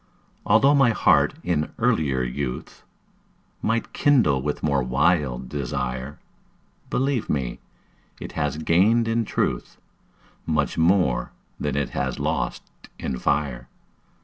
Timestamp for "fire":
13.19-13.67